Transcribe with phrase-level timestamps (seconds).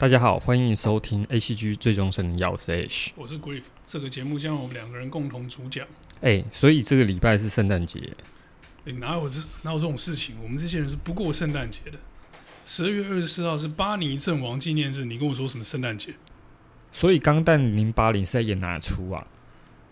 [0.00, 5.84] 大家好，欢迎收听 ACG 最终生的钥匙 H，我是 Griff，这个节目将由我们两个人共同主讲。
[6.20, 7.98] 哎、欸，所以这个礼拜是圣诞节？
[8.84, 10.36] 哎、欸，哪有这哪有这种事情？
[10.40, 11.98] 我们这些人是不过圣诞节的。
[12.64, 16.14] 十二月二十四号是巴尼阵亡纪念日，你跟我说什么圣诞节？
[16.92, 19.26] 所以《钢弹零零八零》是在演哪出啊？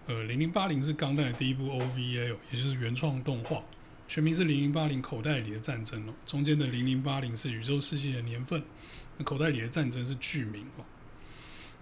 [0.06, 3.60] 呃，《零零八零》是《钢弹》的第一部 OVA，也就是原创动画，
[4.08, 6.14] 全名是《零零八零口袋里的战争》哦。
[6.26, 8.62] 中间的“零零八零”是宇宙世界的年份。
[9.18, 10.84] 那口袋里的战争是剧名哦。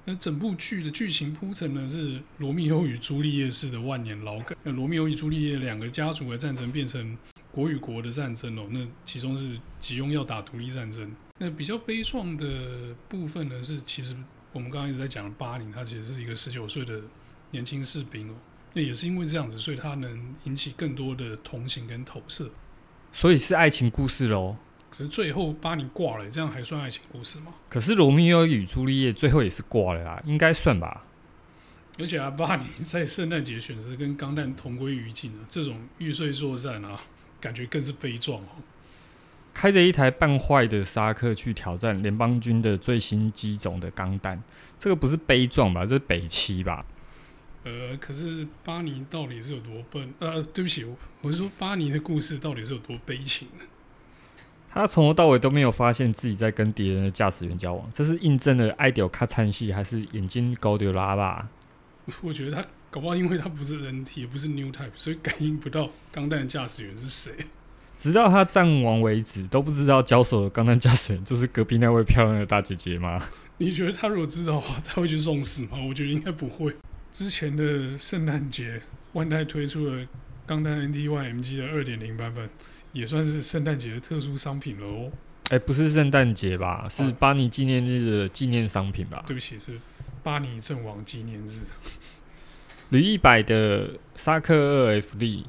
[0.06, 4.56] 那整部剧的剧情铺陈呢，是罗密欧与朱丽叶式的万年老梗。
[4.62, 7.16] 那罗密欧与朱丽叶两个家族的战争变成
[7.50, 8.68] 国与国的战争哦。
[8.70, 11.10] 那其中是吉翁要打独立战争。
[11.38, 14.14] 那比较悲壮的部分呢，是其实
[14.52, 17.00] 我们刚刚一直在讲的巴宁，他其实是一个十九岁的
[17.50, 18.34] 年轻士兵哦。
[18.74, 22.50] 那也是因为这样子，所以他能引起更多的同情跟投射。
[23.12, 24.56] 所以是爱情故事喽。
[24.90, 27.54] 可是最后巴尼挂了，这样还算爱情故事吗？
[27.68, 31.04] 可是罗密欧与朱丽叶最后也是挂了啊，应该算吧。
[31.98, 37.00] 而且阿，巴尼在圣诞节选择跟钢弹同归于尽啊，这种玉碎作战啊，
[37.40, 38.48] 感觉更是悲壮哦。
[39.52, 44.42] 开着一台半坏的沙克去挑战联邦军的最新机种的钢弹，
[44.76, 45.86] 这个不是悲壮吧？
[45.86, 46.84] 这是北七吧？
[47.64, 50.12] 呃，可是巴尼到底是有多笨？
[50.18, 53.64] 呃，对不起，我我是说巴尼的故事到底是有多悲情呢？
[54.70, 61.48] 他从头到尾都没有发现自己在跟敌人的驾驶员交往，这是印证了爱丢卡餐戏，还是眼睛高丢拉吧？
[62.20, 67.32] 我觉得他搞不好，因为他不是人体也不是 New Type，所以感应不到钢弹驾驶员是谁。
[67.96, 73.18] 直到他战亡为止，都不知道交手的钢弹驾驶员就是隔壁那位漂亮的大姐姐吗？
[73.56, 75.78] 你觉得他如果知道的话，他会去送死吗？
[75.88, 76.74] 我觉得应该不会。
[77.14, 80.04] 之前的圣诞节，万代推出了
[80.44, 82.50] 钢弹 NT One MG 的二点零版本。
[82.92, 85.12] 也算是圣诞节的特殊商品了哦。
[85.50, 86.88] 哎，不是圣诞节吧？
[86.88, 89.22] 是巴尼纪念日的纪念商品吧？
[89.28, 89.78] 对不起，是
[90.24, 91.60] 巴尼阵亡纪念日。
[92.90, 95.44] 旅一百的沙克二 FD，，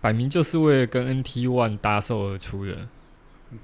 [0.00, 2.88] 摆明就是为了跟 NT One 搭售而出的。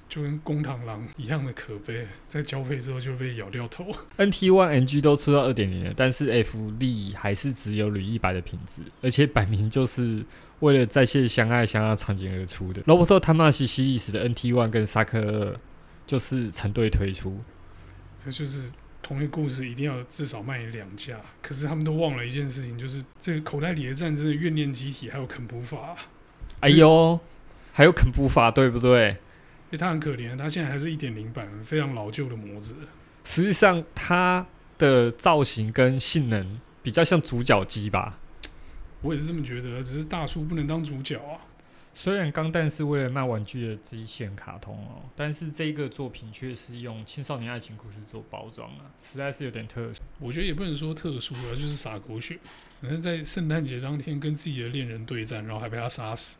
[0.09, 3.85] 就跟公螳螂一样的可悲，在交配之后就被咬掉头。
[4.17, 10.25] NT One NG 都出到二点零了，但是 F 力还是只有铝一百的品质，而且摆明就是
[10.61, 12.83] 为了再现相爱相爱场景而出的。
[12.87, 15.57] 罗伯特·汤马西西历史的 NT One 跟萨克二
[16.07, 17.41] 就是成对推出，
[18.25, 18.73] 这就是
[19.03, 21.21] 同一个故事，一定要至少卖两架。
[21.41, 25.97] 可是他们都忘了一件事情，就是这个口袋里的战争的怨念集体还有肯普法。
[26.61, 27.21] 哎呦，
[27.73, 29.19] 还有肯普法，对不对？
[29.69, 32.77] 因为他很可怜，他现在还是一点零版，非常老旧的模子。
[33.25, 34.47] 实际上，它
[34.79, 38.21] 的造型跟性能比较像主角机吧？
[39.03, 41.43] 我也是这么觉得，只是大叔不能当主角啊。
[41.93, 50.01] 虽然钢弹是为了卖玩具的支线卡通哦，但是这个作品却是用青少年爱情故事做包装啊，实在是有点特殊。
[50.21, 52.39] 我觉得也不能说特殊了，就是洒狗血。
[52.81, 56.37] 反正在圣诞节当天跟自己的恋人对战，然后还被他杀死，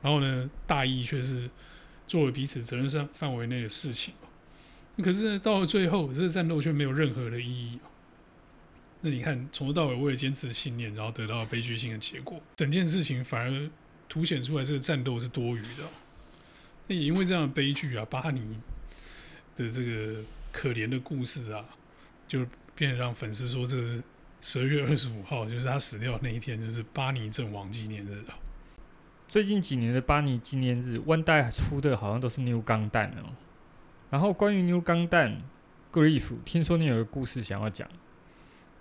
[0.00, 1.50] 然后呢，大意却是。
[2.06, 4.14] 做了彼此责任上范围内的事情，
[5.02, 7.78] 可是到了最后，这个战斗却没有任何的意义。
[9.00, 13.70] 那你看，从头到尾为了坚持信念，然后得到悲剧性的结果，整件事情反而
[14.08, 15.84] 凸显出来这个战斗是多余的。
[16.86, 18.56] 那也因为这样的悲剧啊，巴尼
[19.56, 21.64] 的这个可怜的故事啊，
[22.28, 22.46] 就
[22.76, 23.76] 变得让粉丝说，这
[24.40, 28.38] 十二月二十五号就是他死掉那一天，就是巴尼阵亡纪念日啊。
[29.32, 33.32] 最近几年的巴尼纪念日，万代出的好像都是 New 钢弹哦。
[34.10, 35.40] 然后关于 New 钢弹
[35.90, 37.88] Grief，听说你有个故事想要讲。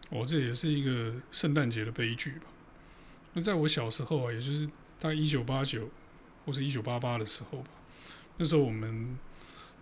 [0.10, 2.48] 哦，这也是一个圣诞节的悲剧吧？
[3.32, 4.66] 那在我小时候啊，也就是
[5.00, 5.90] 大概一九八九
[6.46, 7.70] 或是一九八八的时候吧，
[8.36, 9.18] 那时候我们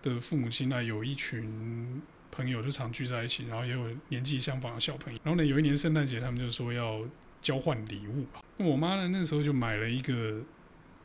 [0.04, 5.20] 的父母亲呢，有一群朋友就常聚在一起，然后也有年纪相仿的小朋友。
[5.24, 7.02] 然后呢，有一年圣诞节，他们就说要
[7.42, 8.44] 交换礼物吧。
[8.58, 10.44] 那我妈呢，那时候就买了一个。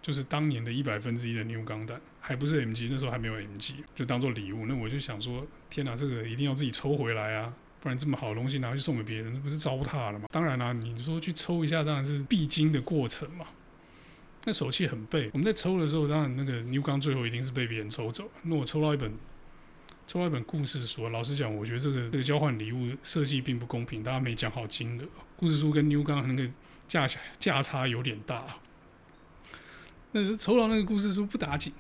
[0.04, 4.66] 就是当年的一百分之一的 New 钢弹，还不是 MG，那时候还没有 MG，就当做礼物。
[4.66, 10.28] 那我就想说，天哪，这个一定要自己抽回来啊，不然这么好的东西拿去送给别人，不是糟蹋了吗？
[10.30, 13.46] 当然啦、你说去抽一下，当然是必经的过程嘛。
[14.44, 18.30] 那手气很背，我们在抽的时候，当然那个 New 钢最后一定是被别人抽走。
[18.42, 19.10] 那我抽到一本，
[20.06, 21.08] 抽到一本故事书。
[21.08, 25.04] 老实讲，我觉得这个这个交换礼物设计并不公平，大家没讲好金额。
[25.34, 26.46] 故事书跟 New 钢那个
[26.86, 28.44] 价钱价差有点大。
[30.16, 31.72] 那酬劳那个故事书不打紧，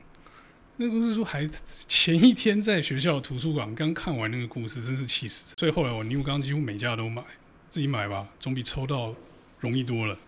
[0.78, 1.48] 那个故事书还
[1.86, 5.54] 前一天在学校图书馆刚看完那个故事，真是气死。
[5.56, 7.22] 所以后来我 New 钢几乎每家都买，
[7.68, 9.14] 自己买吧，总比抽到
[9.60, 10.18] 容易多了。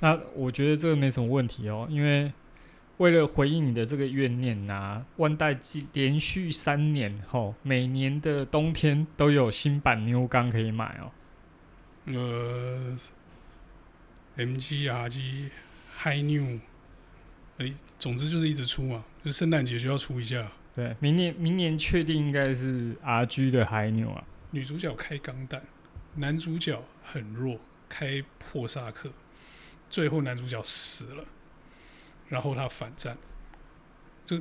[0.00, 2.30] 那我觉得这个没什么问题哦，因为
[2.98, 11.10] 为了回应你的这个怨念呐、啊，万代记连续三年后，每年的冬天都有新版牛钢可以买哦。
[12.12, 12.98] 呃
[14.36, 15.48] ，MG、RG、
[16.02, 16.60] High New，
[17.58, 20.50] 哎，总之就是一直出嘛，就圣诞节就要出一下。
[20.74, 24.24] 对，明年明年确定应该是 RG 的 High New 啊。
[24.50, 25.62] 女主角开钢弹，
[26.14, 27.58] 男主角很弱，
[27.88, 29.10] 开破萨克，
[29.90, 31.24] 最后男主角死了，
[32.28, 33.18] 然后他反战。
[34.24, 34.40] 这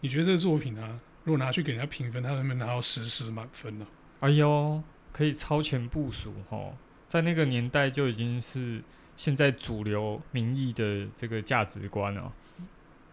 [0.00, 3.86] 你觉得这个作品啊，如果拿去给人家评分，他能不能拿到十十满分呢、
[4.20, 4.26] 啊？
[4.26, 6.74] 哎呦，可以超前部署哦，
[7.06, 8.82] 在那个年代就已经是
[9.16, 12.32] 现在主流民意的这个价值观了。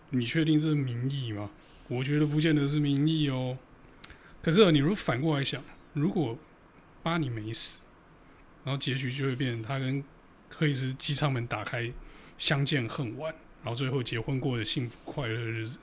[0.09, 1.49] 你确定这是民意吗？
[1.87, 3.57] 我觉得不见得是民意哦。
[4.41, 5.61] 可是你如果反过来想。
[5.95, 6.35] 如果
[7.03, 7.81] 巴尼没死，
[8.63, 10.03] 然后结局就会变成他跟
[10.49, 11.91] 克里斯机舱门打开，
[12.35, 13.31] 相见恨晚，
[13.63, 15.77] 然后最后结婚过的幸福快乐的日子，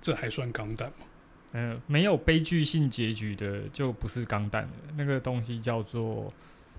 [0.00, 1.06] 这还算钢弹吗？
[1.50, 4.70] 嗯、呃，没有悲剧性结局的就不是钢弹了。
[4.96, 6.32] 那个东西叫做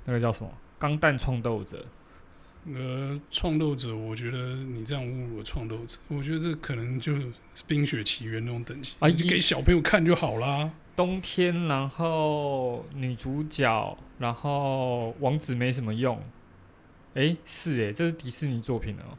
[0.05, 0.49] 那个叫什么？
[0.79, 1.85] 钢弹创斗者。
[2.75, 7.21] 呃，创斗者，我觉得你这样侮辱了创斗者，我觉得这可能就是
[7.65, 10.69] 《冰雪奇缘》那种等级，啊，就给小朋友看就好啦。
[10.95, 16.21] 冬天，然后女主角，然后王子没什么用。
[17.13, 19.17] 哎，是哎，这是迪士尼作品哦。